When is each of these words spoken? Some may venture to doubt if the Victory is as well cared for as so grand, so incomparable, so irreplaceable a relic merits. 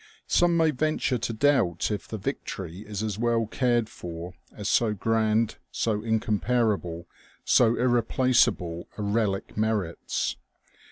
Some 0.25 0.57
may 0.57 0.71
venture 0.71 1.19
to 1.19 1.31
doubt 1.31 1.91
if 1.91 2.07
the 2.07 2.17
Victory 2.17 2.79
is 2.79 3.03
as 3.03 3.19
well 3.19 3.45
cared 3.45 3.87
for 3.87 4.33
as 4.51 4.67
so 4.67 4.95
grand, 4.95 5.57
so 5.71 6.01
incomparable, 6.01 7.05
so 7.45 7.75
irreplaceable 7.75 8.87
a 8.97 9.03
relic 9.03 9.55
merits. 9.55 10.37